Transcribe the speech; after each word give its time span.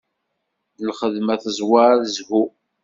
Lxedma 0.87 1.35
tezwar 1.43 1.93
zzhu. 2.15 2.43